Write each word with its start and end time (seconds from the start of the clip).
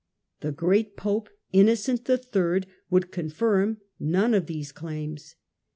The 0.39 0.51
great 0.51 0.97
Pope 0.97 1.29
Innocent 1.53 2.09
III. 2.09 2.63
would 2.89 3.11
confirm 3.11 3.81
none 3.99 4.33
of 4.33 4.47
these 4.47 4.71
claims. 4.71 5.35